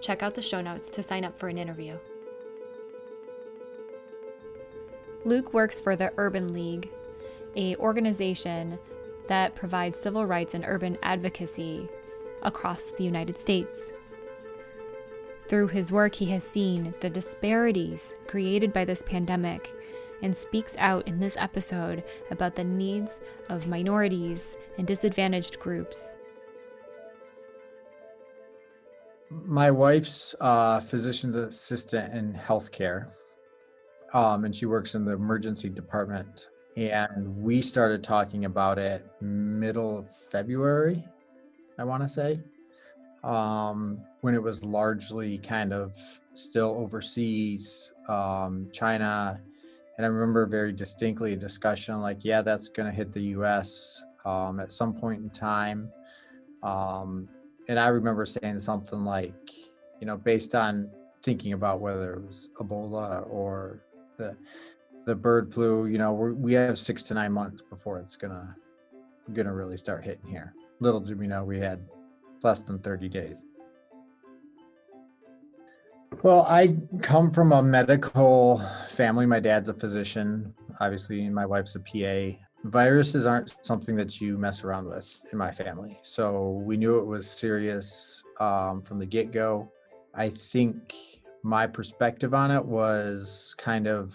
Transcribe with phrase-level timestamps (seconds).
[0.00, 1.98] check out the show notes to sign up for an interview.
[5.24, 6.90] Luke works for the Urban League,
[7.54, 8.78] a organization
[9.28, 11.88] that provides civil rights and urban advocacy
[12.42, 13.92] across the United States.
[15.46, 19.72] Through his work, he has seen the disparities created by this pandemic
[20.22, 26.16] and speaks out in this episode about the needs of minorities and disadvantaged groups.
[29.30, 33.08] My wife's uh, physician's assistant in healthcare,
[34.12, 36.48] um, and she works in the emergency department.
[36.76, 41.04] And we started talking about it middle of February,
[41.78, 42.40] I want to say,
[43.22, 45.96] um, when it was largely kind of
[46.34, 49.40] still overseas, um, China,
[49.96, 54.04] and I remember very distinctly a discussion like, yeah, that's going to hit the US
[54.24, 55.92] um, at some point in time.
[56.64, 57.28] Um,
[57.70, 59.52] and I remember saying something like,
[60.00, 60.90] you know, based on
[61.22, 63.84] thinking about whether it was Ebola or
[64.16, 64.36] the
[65.04, 68.56] the bird flu, you know, we have six to nine months before it's gonna
[69.34, 70.52] gonna really start hitting here.
[70.80, 71.88] Little did we know we had
[72.42, 73.44] less than 30 days.
[76.24, 79.26] Well, I come from a medical family.
[79.26, 82.36] My dad's a physician, obviously, my wife's a PA.
[82.64, 85.98] Viruses aren't something that you mess around with in my family.
[86.02, 89.72] So we knew it was serious um, from the get go.
[90.14, 90.94] I think
[91.42, 94.14] my perspective on it was kind of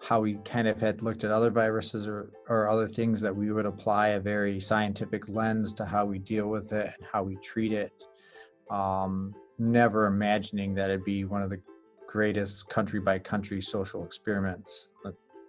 [0.00, 3.50] how we kind of had looked at other viruses or, or other things that we
[3.50, 7.36] would apply a very scientific lens to how we deal with it and how we
[7.36, 8.04] treat it.
[8.70, 11.60] Um, never imagining that it'd be one of the
[12.06, 14.90] greatest country by country social experiments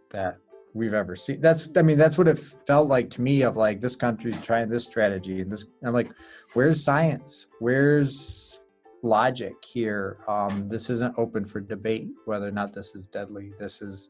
[0.09, 0.37] that
[0.73, 1.41] we've ever seen.
[1.41, 4.69] That's I mean that's what it felt like to me of like this country's trying
[4.69, 6.11] this strategy and this I'm like
[6.53, 7.47] where's science?
[7.59, 8.63] Where's
[9.03, 10.19] logic here?
[10.27, 13.51] Um, this isn't open for debate whether or not this is deadly.
[13.57, 14.09] This is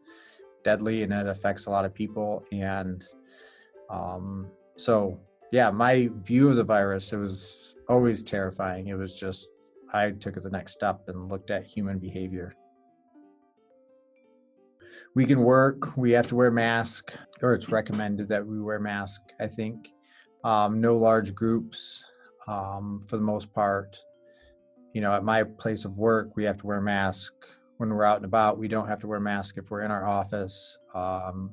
[0.64, 3.06] deadly and it affects a lot of people and
[3.90, 5.20] um, so
[5.52, 8.88] yeah, my view of the virus it was always terrifying.
[8.88, 9.52] It was just
[9.94, 12.56] I took it the next step and looked at human behavior.
[15.16, 19.22] We can work, we have to wear mask, or it's recommended that we wear mask,
[19.40, 19.90] I think.
[20.44, 22.04] Um, no large groups
[22.48, 24.00] um, for the most part.
[24.94, 27.34] You know, at my place of work, we have to wear mask
[27.78, 28.58] when we're out and about.
[28.58, 31.52] We don't have to wear mask if we're in our office um,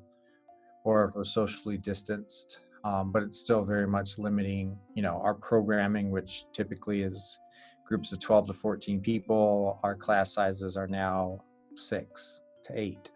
[0.84, 2.60] or if we're socially distanced.
[2.84, 7.38] Um, but it's still very much limiting, you know, our programming, which typically is
[7.86, 9.78] groups of 12 to 14 people.
[9.82, 11.40] Our class sizes are now
[11.74, 13.10] six to eight.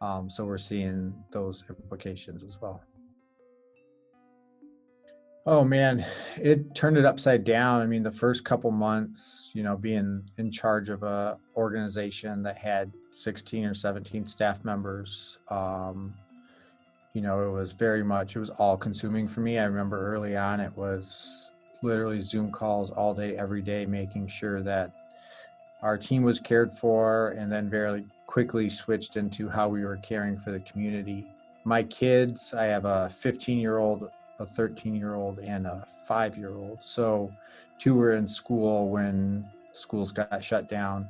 [0.00, 2.82] Um, so we're seeing those implications as well.
[5.50, 6.04] Oh man,
[6.36, 7.80] it turned it upside down.
[7.80, 12.58] I mean, the first couple months, you know, being in charge of a organization that
[12.58, 16.12] had 16 or 17 staff members, um,
[17.14, 19.58] you know, it was very much, it was all consuming for me.
[19.58, 21.50] I remember early on, it was
[21.82, 24.92] literally Zoom calls all day, every day, making sure that
[25.82, 28.04] our team was cared for, and then very
[28.38, 31.26] quickly switched into how we were caring for the community.
[31.64, 36.38] My kids, I have a 15 year old, a 13 year old, and a five
[36.38, 36.78] year old.
[36.80, 37.32] So,
[37.80, 41.08] two were in school when schools got shut down.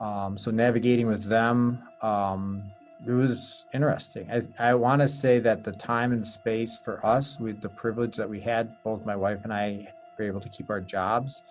[0.00, 2.62] Um, so, navigating with them, um,
[3.06, 4.26] it was interesting.
[4.30, 8.16] I, I want to say that the time and space for us, with the privilege
[8.16, 11.42] that we had, both my wife and I were able to keep our jobs.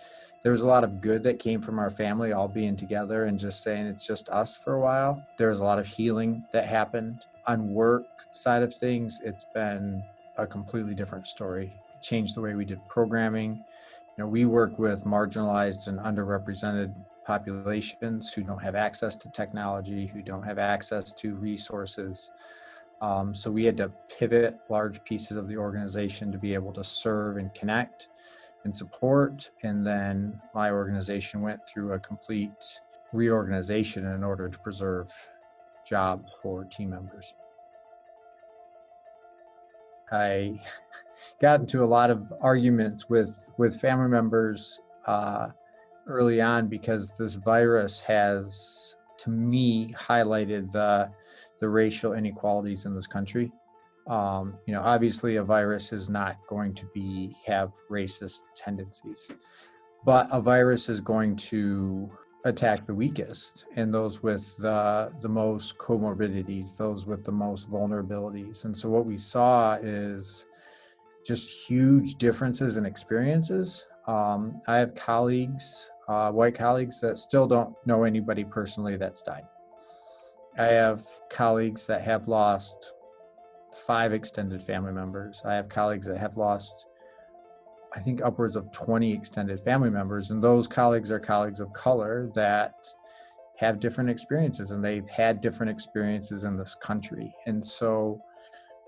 [0.43, 3.39] There was a lot of good that came from our family all being together and
[3.39, 5.25] just saying it's just us for a while.
[5.37, 7.25] There was a lot of healing that happened.
[7.47, 10.03] On work side of things, it's been
[10.37, 11.73] a completely different story.
[11.95, 13.55] It changed the way we did programming.
[13.55, 16.93] You know, we work with marginalized and underrepresented
[17.25, 22.31] populations who don't have access to technology, who don't have access to resources.
[23.01, 26.83] Um, so we had to pivot large pieces of the organization to be able to
[26.83, 28.09] serve and connect
[28.63, 29.49] and support.
[29.63, 32.51] And then my organization went through a complete
[33.11, 35.11] reorganization in order to preserve
[35.85, 37.35] jobs for team members.
[40.11, 40.59] I
[41.41, 45.47] got into a lot of arguments with with family members uh,
[46.07, 51.09] early on because this virus has, to me, highlighted the
[51.59, 53.51] the racial inequalities in this country.
[54.07, 59.31] Um, you know, obviously, a virus is not going to be have racist tendencies,
[60.05, 62.09] but a virus is going to
[62.45, 68.65] attack the weakest and those with the the most comorbidities, those with the most vulnerabilities.
[68.65, 70.47] And so, what we saw is
[71.25, 73.87] just huge differences in experiences.
[74.07, 79.45] Um, I have colleagues, uh, white colleagues, that still don't know anybody personally that's died.
[80.57, 82.93] I have colleagues that have lost
[83.73, 85.41] five extended family members.
[85.45, 86.87] I have colleagues that have lost,
[87.95, 90.31] I think, upwards of 20 extended family members.
[90.31, 92.73] And those colleagues are colleagues of color that
[93.57, 97.33] have different experiences and they've had different experiences in this country.
[97.45, 98.21] And so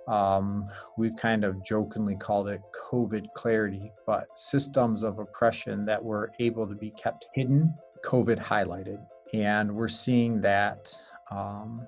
[0.07, 6.31] um, we've kind of jokingly called it COVID clarity, but systems of oppression that were
[6.39, 7.73] able to be kept hidden,
[8.03, 8.99] COVID highlighted.
[9.33, 10.95] And we're seeing that
[11.31, 11.87] um,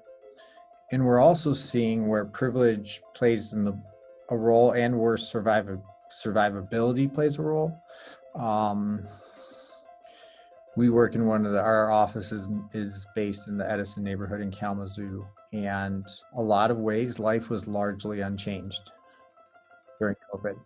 [0.91, 3.77] and we're also seeing where privilege plays in the
[4.29, 5.81] a role and where surviv-
[6.11, 7.77] survivability plays a role.
[8.35, 9.07] Um,
[10.75, 14.51] we work in one of the, our offices is based in the Edison neighborhood in
[14.51, 16.05] Kalamazoo, and
[16.35, 18.91] a lot of ways life was largely unchanged
[19.99, 20.57] during COVID.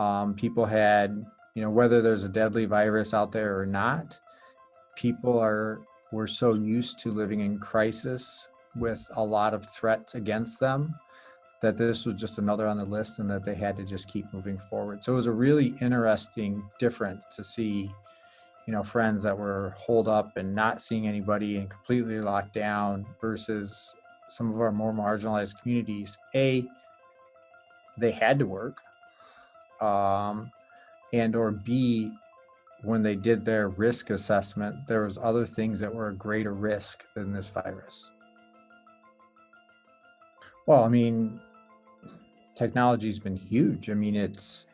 [0.00, 1.24] Um, people had,
[1.54, 4.20] you know, whether there's a deadly virus out there or not,
[4.94, 5.80] people are
[6.12, 10.94] were so used to living in crisis with a lot of threats against them
[11.60, 14.32] that this was just another on the list and that they had to just keep
[14.32, 15.04] moving forward.
[15.04, 17.90] So it was a really interesting difference to see,
[18.66, 23.04] you know, friends that were holed up and not seeing anybody and completely locked down
[23.20, 23.94] versus
[24.28, 26.16] some of our more marginalized communities.
[26.34, 26.64] A,
[27.98, 28.78] they had to work.
[29.82, 30.50] Um,
[31.12, 32.10] and or B,
[32.82, 37.04] when they did their risk assessment, there was other things that were a greater risk
[37.14, 38.10] than this virus.
[40.70, 41.40] Well, I mean,
[42.54, 43.90] technology's been huge.
[43.90, 44.68] I mean, it's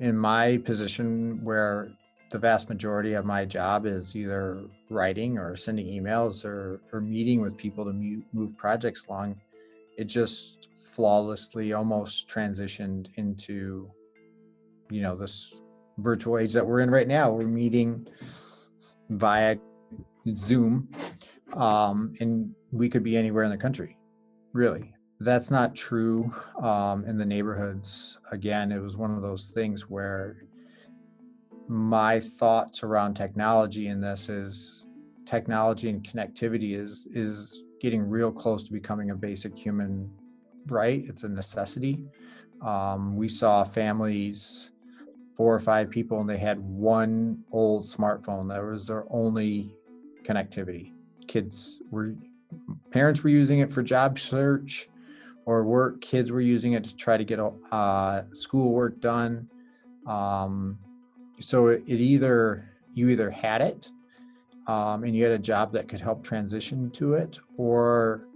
[0.00, 1.90] in my position where
[2.30, 7.42] the vast majority of my job is either writing or sending emails or, or meeting
[7.42, 9.38] with people to move projects along.
[9.98, 13.90] It just flawlessly almost transitioned into,
[14.90, 15.60] you know, this
[15.98, 17.30] virtual age that we're in right now.
[17.30, 18.08] We're meeting
[19.10, 19.56] via
[20.34, 20.88] Zoom,
[21.52, 23.98] um, and we could be anywhere in the country,
[24.54, 24.93] really.
[25.20, 28.18] That's not true um, in the neighborhoods.
[28.32, 30.44] Again, it was one of those things where
[31.68, 34.88] my thoughts around technology in this is
[35.24, 40.10] technology and connectivity is is getting real close to becoming a basic human
[40.66, 41.04] right.
[41.08, 41.98] It's a necessity.
[42.60, 44.72] Um, we saw families
[45.36, 49.74] four or five people and they had one old smartphone that was their only
[50.22, 50.92] connectivity
[51.26, 52.14] kids were
[52.90, 54.88] parents were using it for job search
[55.46, 57.38] or work kids were using it to try to get
[57.70, 59.48] uh, school work done.
[60.06, 60.78] Um,
[61.40, 63.90] so it, it, either you either had it
[64.66, 68.26] um, and you had a job that could help transition to it or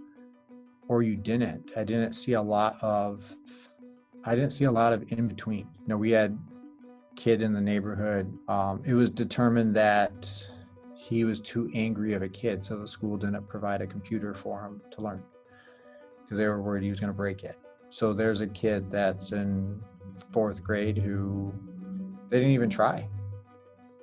[0.87, 1.71] or you didn't.
[1.77, 3.35] I didn't see a lot of
[4.25, 5.67] i didn't see a lot of in between.
[5.81, 6.37] You know we had
[7.15, 8.31] kid in the neighborhood.
[8.47, 10.31] Um, it was determined that
[10.95, 14.63] he was too angry of a kid, so the school didn't provide a computer for
[14.63, 15.23] him to learn
[16.29, 17.57] because they were worried he was going to break it.
[17.89, 19.81] So there's a kid that's in
[20.31, 21.51] fourth grade who
[22.29, 23.07] they didn't even try.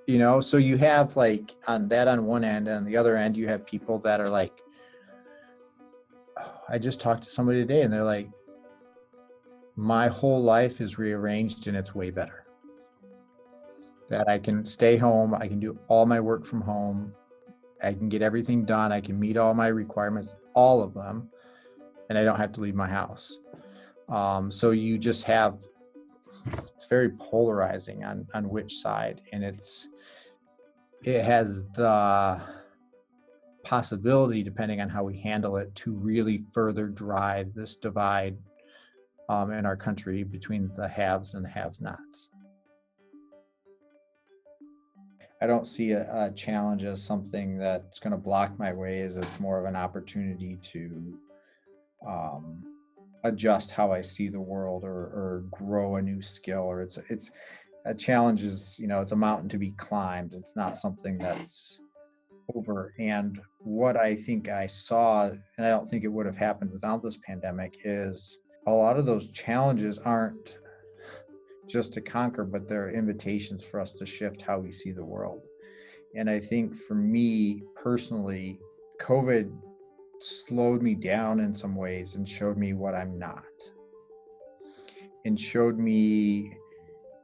[0.09, 3.17] You know, so you have like on that on one end, and on the other
[3.17, 4.61] end, you have people that are like,
[6.69, 8.29] I just talked to somebody today, and they're like,
[9.77, 12.45] my whole life is rearranged and it's way better
[14.09, 17.13] that I can stay home, I can do all my work from home,
[17.83, 21.29] I can get everything done, I can meet all my requirements, all of them,
[22.09, 23.39] and I don't have to leave my house.
[24.09, 25.59] Um, so you just have
[26.77, 29.89] it's very polarizing on on which side, and it's
[31.03, 32.41] it has the
[33.65, 38.37] possibility, depending on how we handle it, to really further drive this divide
[39.29, 42.31] um, in our country between the haves and the have-nots.
[45.43, 49.01] I don't see a, a challenge as something that's going to block my way.
[49.01, 51.19] As it's more of an opportunity to
[52.07, 52.63] um,
[53.25, 56.61] adjust how I see the world or, or grow a new skill.
[56.63, 57.31] Or it's it's
[57.85, 60.35] a challenge is you know it's a mountain to be climbed.
[60.35, 61.81] It's not something that's
[62.55, 62.95] over.
[62.99, 67.03] And what I think I saw, and I don't think it would have happened without
[67.03, 70.59] this pandemic, is a lot of those challenges aren't
[71.69, 75.43] just to conquer, but they're invitations for us to shift how we see the world.
[76.15, 78.61] And I think for me personally,
[79.01, 79.53] COVID
[80.21, 83.45] slowed me down in some ways and showed me what I'm not,
[85.25, 86.57] and showed me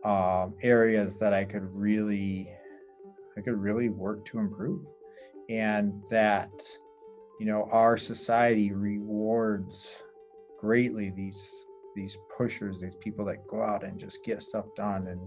[0.04, 2.50] uh, areas that I could really,
[3.36, 4.86] I could really work to improve,
[5.48, 6.50] and that,
[7.40, 10.04] you know, our society rewards
[10.60, 15.20] greatly these these pushers, these people that go out and just get stuff done and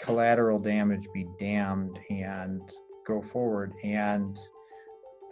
[0.00, 2.62] collateral damage be damned and
[3.06, 3.74] go forward.
[3.84, 4.38] And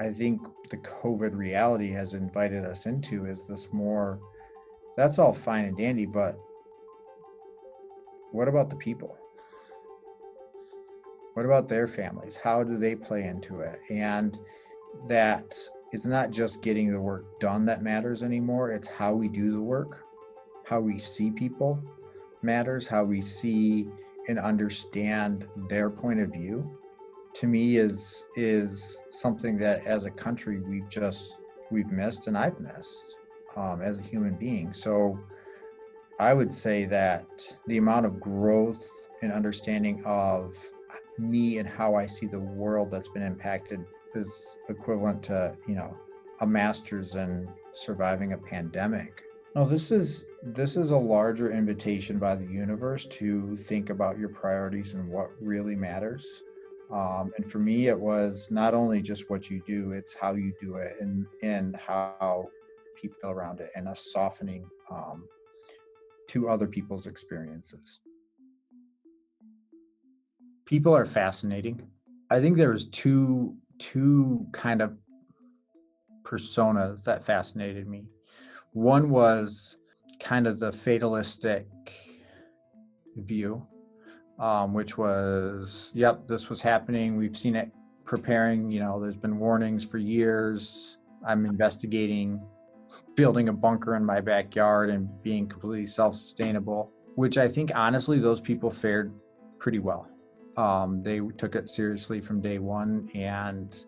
[0.01, 4.21] I think the COVID reality has invited us into is this more
[4.97, 6.39] that's all fine and dandy, but
[8.33, 9.17] what about the people?
[11.35, 12.37] What about their families?
[12.37, 13.79] How do they play into it?
[13.91, 14.39] And
[15.07, 15.59] that
[15.93, 19.61] it's not just getting the work done that matters anymore, it's how we do the
[19.61, 20.07] work
[20.67, 21.81] how we see people
[22.43, 23.89] matters, how we see
[24.29, 26.69] and understand their point of view
[27.37, 31.39] to me is is something that as a country we've just
[31.71, 33.17] we've missed and I've missed
[33.57, 34.73] um, as a human being.
[34.73, 35.19] So
[36.19, 38.89] I would say that the amount of growth
[39.23, 40.57] and understanding of
[41.19, 45.95] me and how I see the world that's been impacted is equivalent to you know
[46.41, 49.27] a master's in surviving a pandemic
[49.57, 54.29] no, this is this is a larger invitation by the universe to think about your
[54.29, 56.43] priorities and what really matters.
[56.91, 60.53] Um, and for me, it was not only just what you do; it's how you
[60.61, 62.47] do it and and how
[63.01, 65.25] people feel around it, and a softening um,
[66.29, 68.01] to other people's experiences.
[70.65, 71.89] People are fascinating.
[72.31, 74.97] I think there was two two kind of
[76.25, 78.07] personas that fascinated me
[78.77, 79.79] one was
[80.21, 81.67] kind of the fatalistic
[83.17, 83.67] view,
[84.39, 87.17] um, which was, yep, this was happening.
[87.17, 87.71] We've seen it
[88.05, 88.71] preparing.
[88.71, 90.99] You know, there's been warnings for years.
[91.27, 92.41] I'm investigating
[93.17, 98.19] building a bunker in my backyard and being completely self sustainable, which I think honestly,
[98.19, 99.13] those people fared
[99.59, 100.09] pretty well.
[100.57, 103.85] Um, they took it seriously from day one and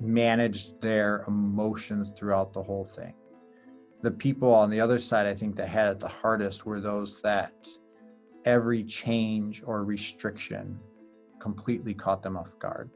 [0.00, 3.14] managed their emotions throughout the whole thing
[4.02, 7.22] the people on the other side, I think, that had it the hardest were those
[7.22, 7.54] that
[8.44, 10.78] every change or restriction
[11.40, 12.90] completely caught them off guard.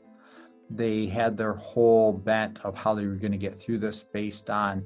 [0.70, 4.50] They had their whole bent of how they were going to get through this based
[4.50, 4.84] on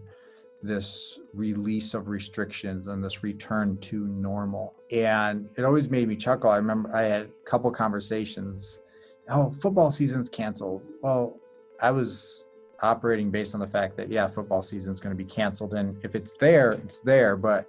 [0.63, 4.75] this release of restrictions and this return to normal.
[4.93, 6.51] And it always made me chuckle.
[6.51, 8.81] I remember I had a couple conversations.
[9.29, 10.83] Oh, football season's canceled.
[11.03, 11.39] Well,
[11.81, 12.47] I was
[12.83, 16.15] operating based on the fact that yeah, football season's going to be canceled, and if
[16.15, 17.37] it's there, it's there.
[17.37, 17.67] But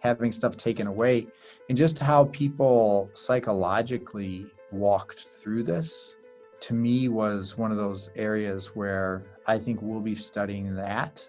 [0.00, 1.26] having stuff taken away,
[1.68, 6.16] and just how people psychologically walked through this,
[6.60, 11.28] to me was one of those areas where I think we'll be studying that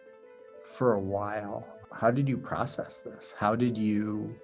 [0.64, 1.68] for a while.
[1.92, 3.36] How did you process this?
[3.38, 4.36] How did you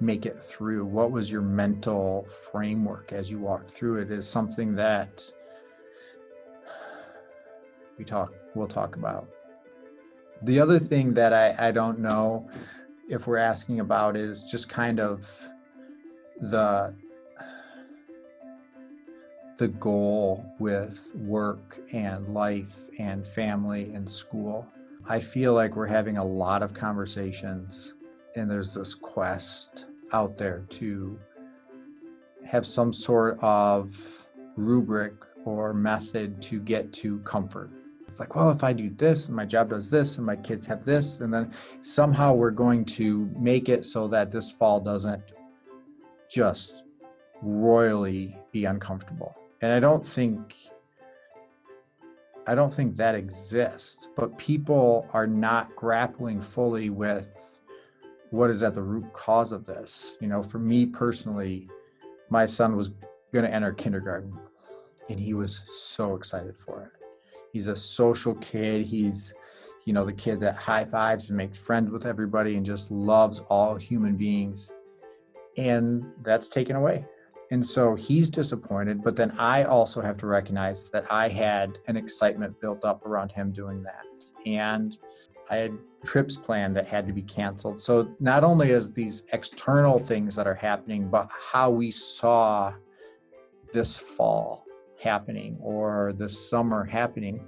[0.00, 0.84] make it through?
[0.84, 4.10] What was your mental framework as you walked through it?
[4.10, 5.22] Is something that
[7.98, 9.28] we talk we'll talk about.
[10.42, 12.48] The other thing that I, I don't know
[13.08, 15.30] if we're asking about is just kind of
[16.40, 16.94] the
[19.56, 24.66] the goal with work and life and family and school.
[25.06, 27.94] I feel like we're having a lot of conversations
[28.34, 31.16] and there's this quest out there to
[32.44, 37.70] have some sort of rubric or method to get to comfort
[38.06, 40.66] it's like, well, if I do this and my job does this and my kids
[40.66, 45.22] have this, and then somehow we're going to make it so that this fall doesn't
[46.28, 46.84] just
[47.42, 49.36] royally be uncomfortable.
[49.62, 50.54] And I don't think
[52.46, 57.62] I don't think that exists, but people are not grappling fully with
[58.30, 60.18] what is at the root cause of this.
[60.20, 61.70] You know, for me personally,
[62.28, 62.90] my son was
[63.32, 64.38] going to enter kindergarten
[65.08, 66.93] and he was so excited for it
[67.54, 69.32] he's a social kid he's
[69.86, 73.40] you know the kid that high fives and makes friends with everybody and just loves
[73.48, 74.70] all human beings
[75.56, 77.06] and that's taken away
[77.50, 81.96] And so he's disappointed, but then I also have to recognize that I had an
[81.96, 84.04] excitement built up around him doing that.
[84.46, 84.98] And
[85.50, 87.80] I had trips planned that had to be canceled.
[87.80, 92.72] So not only is these external things that are happening, but how we saw
[93.72, 94.63] this fall
[95.04, 97.46] happening or the summer happening,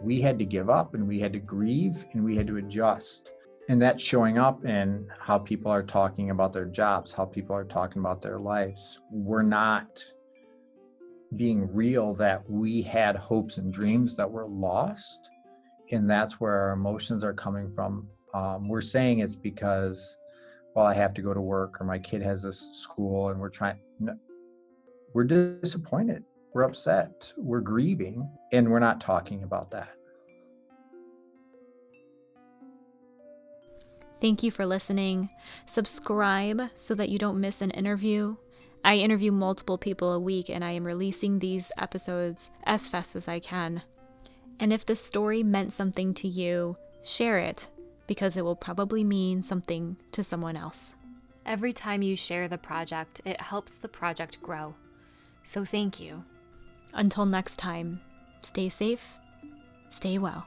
[0.00, 3.32] we had to give up and we had to grieve and we had to adjust.
[3.68, 7.64] And that's showing up in how people are talking about their jobs, how people are
[7.64, 9.00] talking about their lives.
[9.10, 10.02] We're not
[11.34, 15.30] being real that we had hopes and dreams that were lost.
[15.90, 18.08] And that's where our emotions are coming from.
[18.34, 20.16] Um, we're saying it's because,
[20.74, 23.50] well, I have to go to work or my kid has this school and we're
[23.50, 23.78] trying.
[23.98, 24.16] No,
[25.12, 26.22] we're disappointed.
[26.56, 27.34] We're upset.
[27.36, 28.30] We're grieving.
[28.50, 29.90] And we're not talking about that.
[34.22, 35.28] Thank you for listening.
[35.66, 38.36] Subscribe so that you don't miss an interview.
[38.82, 43.28] I interview multiple people a week and I am releasing these episodes as fast as
[43.28, 43.82] I can.
[44.58, 47.66] And if the story meant something to you, share it
[48.06, 50.94] because it will probably mean something to someone else.
[51.44, 54.74] Every time you share the project, it helps the project grow.
[55.42, 56.24] So thank you.
[56.96, 58.00] Until next time,
[58.40, 59.18] stay safe,
[59.90, 60.46] stay well.